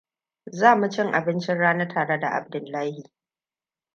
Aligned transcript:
Za 0.59 0.71
mu 0.79 0.87
cin 0.93 1.09
abincin 1.17 1.57
rana 1.57 1.87
tare 1.87 2.19
da 2.19 2.29
Abdullahi. 2.29 3.03